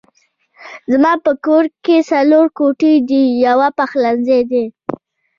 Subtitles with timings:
[0.91, 4.65] زما په کور کې څلور کوټې دي يو پخلنځی دی